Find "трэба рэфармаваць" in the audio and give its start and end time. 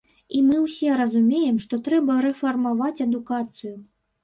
1.89-3.01